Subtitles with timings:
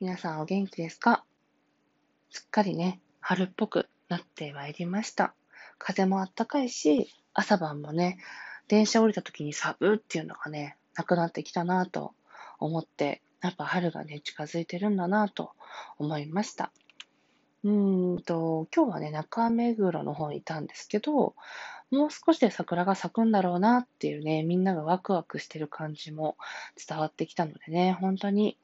[0.00, 1.24] 皆さんお元気ですか？
[2.30, 5.34] すっかりね、春っぽくなってまいりました。
[5.76, 8.16] 風もあったかいし、朝晩もね、
[8.68, 12.14] 電車降りた時に寒っていうのがね、なくなってきたなぁと
[12.60, 15.50] 思って、やっぱ春がね、近づいてるんだなぁと
[15.98, 16.70] 思いました。
[17.64, 21.34] うーんと、今日はね、中目黒の方にいたんですけど、
[21.90, 26.36] もう少しで桜が咲くんだろうなっていうね、みんながワクワクしてる感じも
[26.86, 28.56] 伝わってきたのでね、本当に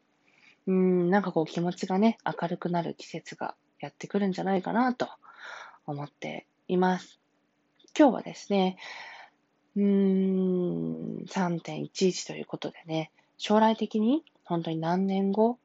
[0.66, 5.08] うん、なんかこう気持ちがね、明るくなる季節がやってくるんじゃないかなと
[5.86, 7.20] 思っています。
[7.96, 8.76] 今日はですね、
[9.76, 15.58] うーん、3.11ということでね、将来的に本当に何年後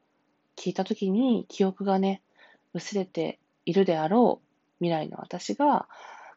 [0.56, 2.22] 聞いた時に記憶がね、
[2.74, 5.88] 薄れているであろう未来の私が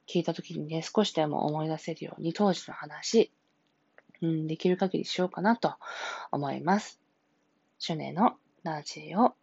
[0.07, 3.33] 聞いた時にね、少しでも思い出せるように当時の話、
[4.21, 5.75] うん、できる限りしようかなと
[6.31, 7.01] 思います。
[7.79, 9.35] シュネのラジオ。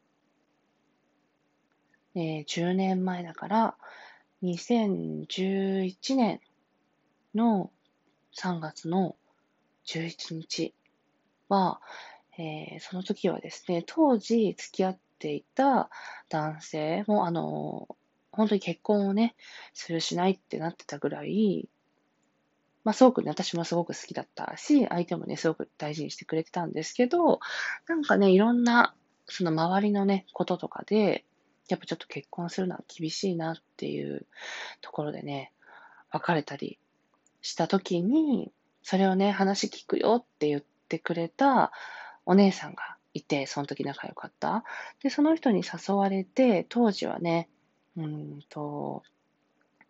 [2.15, 3.75] えー、10年前だから、
[4.43, 6.39] 2011年
[7.35, 7.69] の
[8.33, 9.17] 3月の
[9.85, 10.73] 11日
[11.49, 11.81] は、
[12.37, 15.89] えー、その時はですね、当時付き合っていた
[16.29, 17.89] 男性も、あの、
[18.31, 19.35] 本当に結婚をね、
[19.73, 21.67] するしないってなってたぐらい、
[22.85, 27.41] まあ、すごくね、私もすごく好きだったし、相手もね、すごく大事にしてくれてたんですけど、
[27.89, 28.95] なんかね、いろんな
[29.29, 31.25] その周りのね、こととかで、
[31.67, 34.25] やっぱちょっと結婚するのは厳しいなっていう
[34.81, 35.53] ところでね、
[36.11, 36.79] 別れたり
[37.41, 38.51] した時に、
[38.83, 41.71] それをね、話聞くよって言ってくれた
[42.25, 44.63] お姉さんがいて、その時仲良かった。
[45.03, 47.49] で、その人に誘われて、当時はね、
[47.97, 49.03] うんと、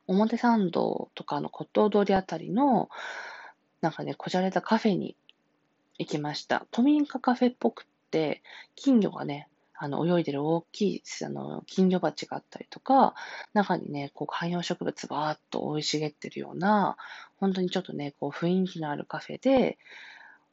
[0.07, 2.89] 表参道とかの骨董通りあたりの、
[3.81, 5.15] なんかね、こじゃれたカフェに
[5.97, 6.65] 行きました。
[6.73, 7.85] 古民家カフェっぽく、
[8.75, 9.47] 金魚がね、
[9.81, 13.15] あの、泳いでる大きい、あの、金魚鉢があったりとか、
[13.53, 16.97] 中にね、こう、観葉植物ばーっと生い茂ってるような、
[17.37, 19.77] 本当にちょっとね、こう、雰囲気のあるカフェで、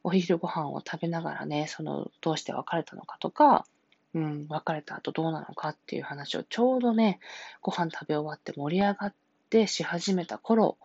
[0.03, 3.65] お昼ご飯を食べながらね、その、どうして別れたのかとか、
[4.13, 7.19] うん、別れた後どうなのかっていう話をちょうどね、
[7.61, 9.13] ご飯食べ終わって盛り上がっ
[9.49, 10.77] てし始めた頃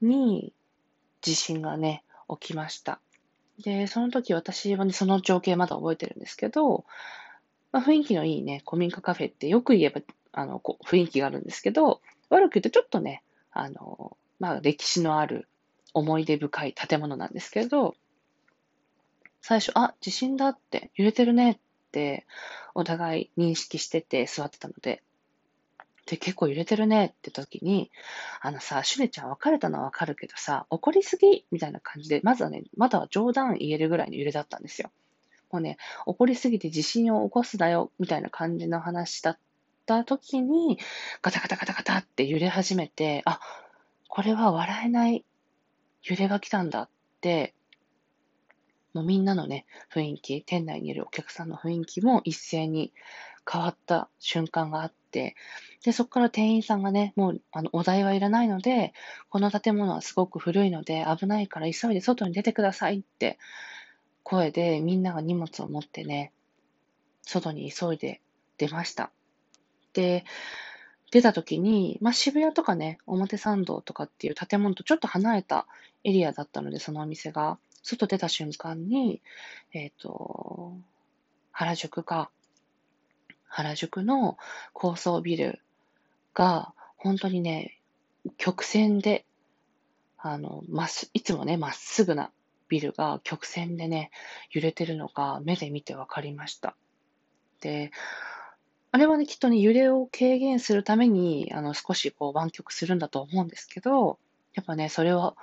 [0.00, 0.54] に、
[1.20, 2.02] 地震がね、
[2.40, 3.00] 起きました。
[3.58, 6.84] で、その時私はね、その情景まだ覚えてるんですけど、
[7.72, 10.00] まあ、雰囲気のいいね、古民家カフェってよく言えば、
[10.32, 15.48] あの、こう雰囲気があるんですけど、悪く言うとちょっとね、あの、まあ、歴史のある
[15.92, 17.94] 思い出深い建物なんですけど、
[19.40, 21.58] 最初、あ、地震だって、揺れてるねっ
[21.90, 22.26] て、
[22.74, 25.02] お互い認識してて座ってたので、
[26.08, 27.90] で、結構揺れてるねって時に、
[28.40, 31.44] あのさ、シュネちゃん別れたのはわかるけどさ、怒りすぎ？
[31.50, 34.90] みたいな感じで、まずはね、まだ冗談言えるぐらいの揺れだったんですよ。
[35.50, 35.76] もうね、
[36.06, 39.38] 怒りすぎて地震を起こすだよ、みたいな感じの話だっ
[39.86, 40.78] た時に、
[41.20, 43.40] ガタガタガタガタって揺れ始めて、あ、
[44.08, 45.24] これは笑えない
[46.02, 46.88] 揺れが来たんだっ
[47.20, 47.54] て、
[48.94, 52.92] もうみんなのね、雰囲気、店内にいるお客さんの雰囲気も一斉に
[53.50, 55.34] 変わった瞬間があって、
[55.84, 58.92] で、そこから店員さんがね、もう、あの、お題はいらないので、
[59.30, 63.38] この建物はすごく古いので危ないから急いで外に出てくださいって
[64.22, 66.32] 声でみんなが荷物を持ってね、
[67.22, 68.20] 外に急いで
[68.58, 69.10] 出ました。
[69.92, 70.24] で、
[71.10, 75.66] 出た時に、まあ、渋谷とかね、表参道とかっていう建物とちょっと離れた
[76.04, 79.22] エリアだったので、そのお店が、外出た瞬間に、
[79.72, 80.76] えっ、ー、と、
[81.52, 82.30] 原宿か、
[83.48, 84.38] 原宿の
[84.72, 85.60] 高層ビル
[86.34, 87.78] が、本当にね、
[88.36, 89.24] 曲線で、
[90.18, 92.30] あの、まっす、いつもね、まっすぐな
[92.68, 94.10] ビルが曲線でね、
[94.50, 96.76] 揺れてるのが目で見て分かりました。
[97.60, 97.90] で、
[98.90, 104.18] あれはね、きっとね、揺れを軽減するために、あの、少しこう湾曲するんだと思うんですけど、
[104.54, 105.36] やっぱね、それは、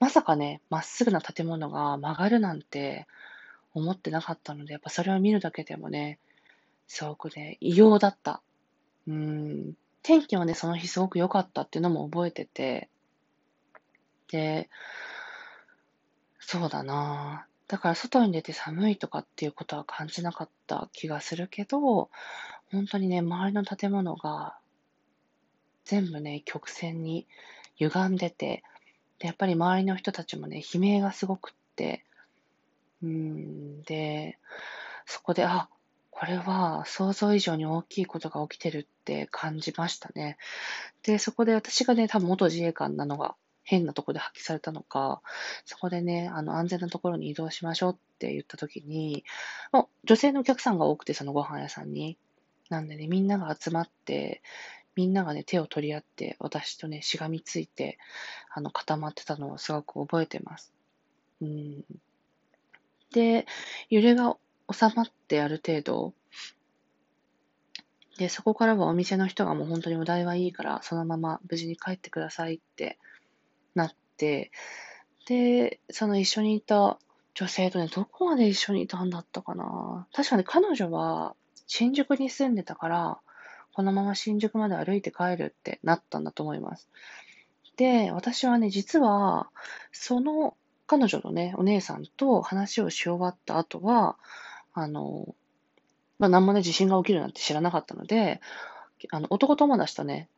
[0.00, 3.06] まさかね、まっすぐな建物が曲がるなんて
[3.74, 6.18] 思ってなかったので、やっぱそれを見るだけでもね、
[6.88, 8.42] すごくね、異様だった。
[9.06, 9.74] うん。
[10.02, 12.88] 天気はね、その日すごく良かったっていうのも覚えてて、
[14.30, 14.68] で、
[16.40, 22.08] そうだなだから外に出て寒いとかっていうことは感じなかった気がするけど、
[22.72, 24.56] 本当にね、周りの建物が
[25.84, 27.26] 全部ね、曲線に
[27.76, 28.62] 歪んでて、
[29.18, 32.04] で、やっぱり周りの人たちもね、悲鳴がすごくって、
[33.02, 34.38] うん、で、
[35.04, 35.68] そこで、あ、
[36.18, 40.36] これは想像以上に大きいことが起きてるって感じましたね。
[41.04, 45.22] で、そこで私がね、多分元自衛官なのが変なとこで発揮されたのか、
[45.64, 49.22] そこでね、あの、安全なところに移動しましょうって言った時に、
[50.02, 52.18] 女性のお客さんが多くて、そのご飯屋さんに。
[52.68, 54.42] なんでね、みんなが集まって、
[54.96, 57.96] みんながね、手を取り合って、私とね、しがみついて、
[58.52, 60.74] あの、固まってたのをすごく覚えてます。
[61.40, 61.84] うん。
[63.12, 63.46] で、
[63.88, 64.36] 揺れが
[64.70, 66.14] 収まってある程度、
[68.18, 72.98] で、そこからはお店の人がもう本当にお題はいいから、そのまま無事に帰ってくださいって
[73.74, 74.50] なって、
[75.26, 76.98] で、その一緒にいた
[77.34, 80.08] 女性とね、どこまで一緒にいたんだったかな。
[80.12, 81.36] 確かに彼女は
[81.68, 83.18] 新宿に住んでたから、
[83.72, 86.88] このまま新宿まで歩いて帰るってなったんだと思います。
[87.76, 89.48] で、私はね、実は、
[89.92, 90.56] その
[90.88, 94.16] 彼女のね、お姉さんと話をし終わった後は、
[94.80, 95.34] あの、
[96.18, 98.40] まあ、何もね、地震が起きるなんて知らなかったので、
[99.10, 100.28] あの、男友達とね、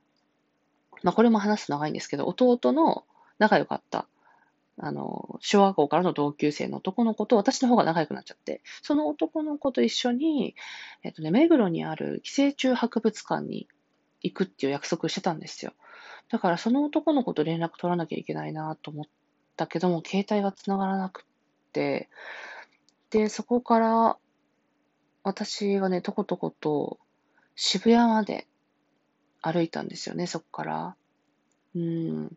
[1.02, 3.04] まあ、これも話すと長いんですけど、弟の
[3.38, 4.06] 仲良かった、
[4.78, 10.54] あの、小学校からの同級生の男の子と私の方が仲良くなっちゃって、その男の子と一緒に、
[11.02, 13.68] えっとね、目黒にある寄生虫博物館に
[14.22, 15.72] 行くっていう約束してたんですよ。
[16.30, 19.04] だからその男の子と連絡取らなきゃいけないなと思っ
[19.56, 21.24] たけども、携帯が繋がらなくっ
[21.72, 22.08] て、
[23.10, 24.16] で、そこから
[25.22, 26.98] 私がね、とことこと
[27.54, 28.46] 渋谷まで
[29.42, 30.96] 歩いたんですよね、そこから。
[31.74, 32.36] うん。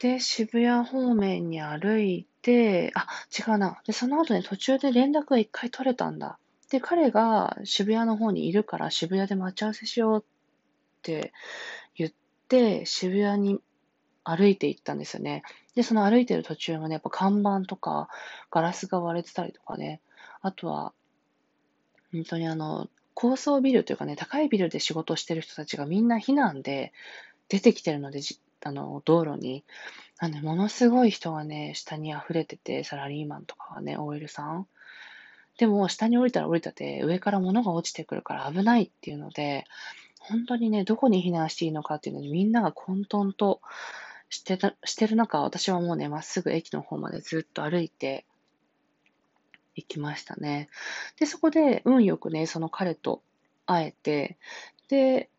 [0.00, 3.80] で、渋谷方面に歩いて、あ、違うな。
[3.86, 6.38] で、その後ね、途中で連絡が一回取れたんだ。
[6.70, 11.32] で、彼が渋谷の方にいるから渋谷で待ち合わせしようって
[11.94, 12.12] 言っ
[12.48, 13.60] て、渋谷に
[14.24, 15.42] 歩いて行ったんですよね。
[15.74, 18.08] で、その歩いてる途中もね、やっぱ看板とか
[18.50, 20.00] ガラスが割れてたりとかね、
[20.42, 20.92] あとは
[22.16, 26.92] 本当にあの、高層ビルというかね、高いビルで仕事してる人たちがみんな避難で
[27.48, 28.20] 出てきてるので、
[28.64, 29.64] あの、道路に。
[30.18, 34.66] あの、ものすごい人がね、下に溢れてて、サラリーマンとかがね、OL さん。
[35.58, 39.64] でも、下に降りたら降りたて、上から物が落ちてくるから危ないっていうので、
[40.18, 43.60] 本当にね、どこに避難していいのかっていうのにみんなが混沌と
[44.28, 48.26] してたしてる中、私はもうね、まっすぐ駅の方までずっと歩いて、
[49.76, 50.68] 行きましたね。
[51.20, 53.22] で、そこで運よくね、その彼と
[53.66, 54.38] 会えて、
[54.88, 55.30] で、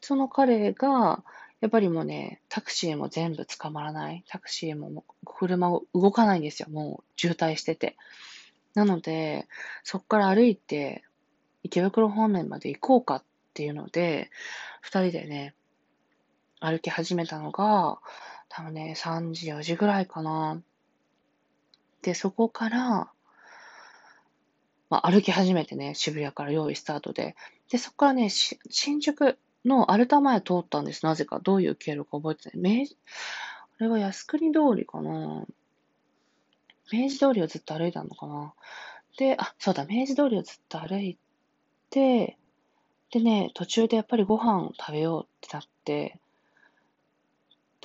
[0.00, 1.24] その彼が、
[1.60, 4.22] やっぱりもうね、タクシーも全部捕まらない。
[4.28, 6.68] タクシーもも車を動かないんですよ。
[6.68, 7.96] もう渋滞してて。
[8.74, 9.48] なので、
[9.82, 11.04] そっから歩いて
[11.62, 13.24] 池袋方面まで行こうかっ
[13.54, 14.30] ていうので、
[14.82, 15.54] 二人でね、
[16.60, 17.98] 歩き始めたのが、
[18.50, 20.62] 多分ね、3時、4時ぐらいかな。
[22.02, 23.10] で、そこから、
[24.90, 27.36] まあ、歩き始めてね、渋谷から用意スタートで。
[27.70, 31.04] で、そこからね、新宿のアルタ前通ったんです。
[31.06, 31.40] なぜか。
[31.40, 32.78] どういう経路か覚えてない。
[32.80, 32.96] 明治、
[33.80, 35.46] あれは靖国通りかな
[36.92, 38.54] 明治通りをずっと歩いたのかな
[39.18, 41.18] で、あ、そうだ、明治通りをずっと歩い
[41.90, 42.36] て、
[43.10, 46.20] でね、途中でやっぱりご飯を食べようってなって、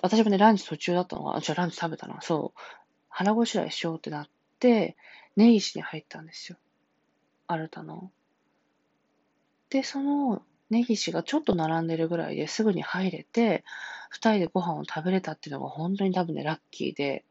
[0.01, 2.21] 私もね、ランチ途中だったのが、あ、じゃあランチ食べたな。
[2.21, 2.59] そう。
[3.09, 4.29] 腹ごしらえしようってなっ
[4.59, 4.95] て、
[5.35, 6.57] 根岸に入ったんですよ。
[7.49, 8.11] アルタの。
[9.71, 13.63] で、その根岸がちょっと並んでるぐらいですぐに入れて、
[14.09, 17.25] 二人でご飯を食べれたっていうのが本当に多分ね、ラッキーで、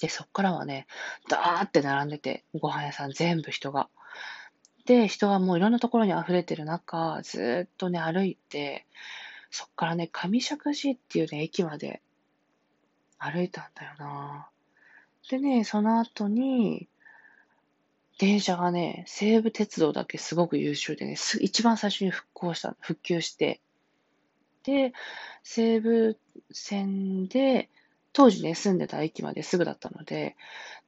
[0.00, 0.86] で、そっからはね、
[1.28, 3.90] ダーって並んでて、ご飯屋さん全部人が。
[4.86, 8.86] で、人がもういろんなところに溢れてる中、ずっとね、歩いて、
[9.50, 12.00] そっからね、上石寺っていうね、駅まで
[13.18, 14.48] 歩いたんだよな。
[15.28, 16.88] でね、その後に、
[18.18, 23.60] 電車がね、西武鉄道だけすごく優秀でね、一番最初に復興した、復旧して、
[24.64, 24.92] で、
[25.42, 26.18] 西武
[26.52, 27.68] 線で、
[28.12, 30.36] 当時ね、住んでた駅まですぐだったので、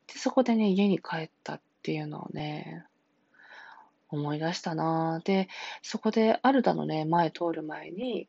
[0.06, 2.84] で、そこでね、家に帰ったっていうのをね、
[4.08, 5.20] 思い出したな。
[5.22, 5.48] ぁで、
[5.82, 8.28] そこでアルダのね、前通る前に、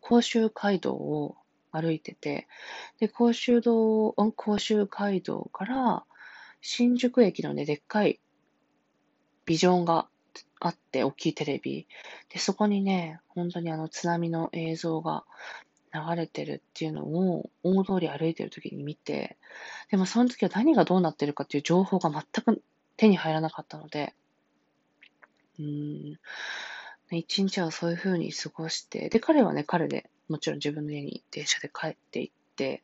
[0.00, 1.36] 甲州街道を
[1.72, 2.46] 歩いてて、
[3.00, 6.04] で、甲州道、甲州街道から、
[6.66, 8.20] 新宿駅のね、でっかい
[9.44, 10.08] ビジョンが
[10.60, 11.86] あって、大きいテレビ。
[12.30, 15.24] で、そこにね、本当にあの津波の映像が
[15.92, 19.36] 流れてるっていうのを大通り歩いてる時に見て、
[19.90, 22.62] でもその時は何がどうなってるかっていう情報が全く
[22.96, 24.14] 手に入らなかったので、
[25.58, 26.18] うん、
[27.10, 32.82] 一日はそういう風に過ごして、で、彼はね、彼でもちろん自分の家に電車で帰って行って、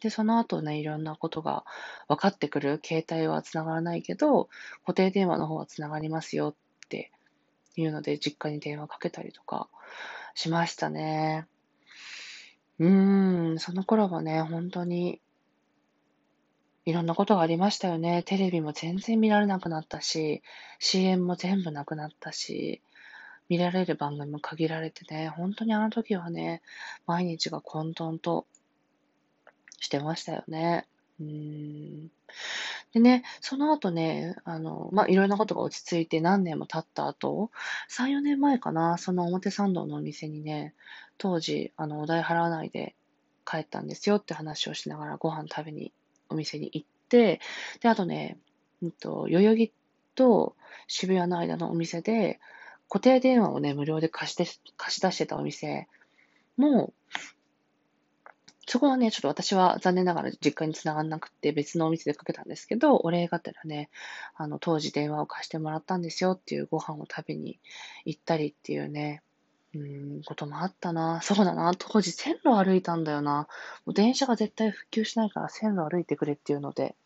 [0.00, 1.64] で、その後ね、いろんなことが
[2.08, 2.80] 分かってくる。
[2.84, 4.48] 携帯は繋がらないけど、
[4.82, 7.10] 固定電話の方は繋がりますよって
[7.76, 9.68] いうので、実家に電話かけたりとか
[10.34, 11.46] しましたね。
[12.78, 15.20] うーん、その頃はね、本当に、
[16.84, 18.22] いろんなことがありましたよね。
[18.22, 20.42] テレビも全然見られなくなったし、
[20.78, 22.80] CM も全部なくなったし、
[23.48, 26.62] 見られる番組も限られてね、本当にあの時はね、
[27.06, 28.46] 毎日が混沌と
[29.78, 30.86] してましたよね。
[31.20, 32.08] うん。
[32.92, 37.50] でね、その後ね、あの、まあ、いろんなことが落ち着いて何年も経った後、
[37.88, 40.74] 3、4年前かな、その表参道のお店にね、
[41.18, 42.94] 当時、あの、お代払わないで
[43.44, 45.92] 帰ったんですよって話をしながらご飯食べに
[46.28, 47.40] お店に行って、
[47.80, 48.38] で、あとね、
[48.82, 49.72] うんと、代々木
[50.14, 50.56] と
[50.88, 52.40] 渋谷の間のお店で、
[52.88, 55.88] 固定電話をね、無料で貸して貸し出してたお店
[56.56, 56.92] も、
[58.68, 63.90] そこはね、ちょっと私は残念ながら実家に繋がんなくて別のお店でかけたんですけど、お礼がてらね、
[64.34, 67.60] あの、当時電話を貸してもらったんですよっていうご飯を食べに
[68.04, 69.22] 行ったりっていうね、
[69.74, 71.20] うん、こともあったな。
[71.22, 71.74] そうだな。
[71.78, 73.46] 当時線路歩いたんだよな。
[73.84, 76.96] もう電車が絶対復旧しないから線路歩いてくれっていうので。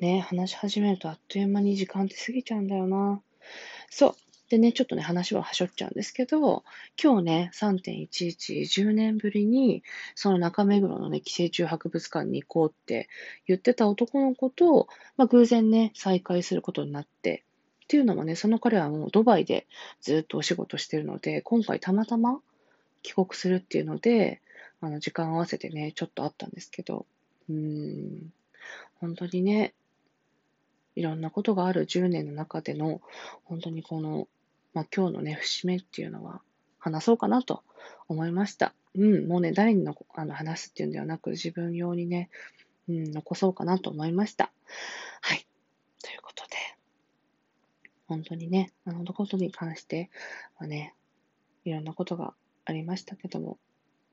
[0.00, 3.20] ね、話し始めるとあっという間に時間って過ぎちゃうんだよな。
[3.90, 4.14] そう。
[4.48, 6.64] でね、ちょっとね、話ははしょっちゃうんですけど、
[7.02, 9.82] 今日ね、3.11、10年ぶりに、
[10.14, 13.08] その中目黒のね、寄生虫博物館に行こうって
[13.46, 14.88] 言ってた男の子と、
[15.18, 17.44] まあ、偶然ね、再会することになって、
[17.84, 19.66] っていうのもね、その彼はもうドバイで
[20.00, 22.40] ずっとお仕事してるので、今回たまたま
[23.02, 24.40] 帰国するっていうので、
[24.80, 27.04] あの、時間合わせてね、ちょっとあったんですけど、
[27.50, 28.32] うーん、
[29.00, 29.74] 本当にね、
[30.96, 33.00] いろんなことがある10年の中での、
[33.44, 34.26] 本当にこの
[34.74, 36.40] まあ、今日のね、節目っていうのは
[36.78, 37.62] 話そうかなと
[38.08, 38.74] 思いました。
[38.94, 42.30] うん、もうね、誰にのあの話すっていうんではなく、自分用にね、
[42.88, 44.50] うん、残そうかなと思いました。
[45.20, 45.46] はい。
[46.02, 46.56] ということで、
[48.06, 50.10] 本当にね、あのことに関して
[50.56, 50.94] はね、
[51.64, 52.34] いろんなことが
[52.64, 53.58] ありましたけども、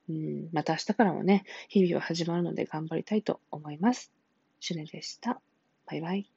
[0.09, 4.12] うん、また明日からもね、日々は始まるので頑張りたいと思います。
[4.59, 5.39] シュネでした。
[5.85, 6.35] バイバイ。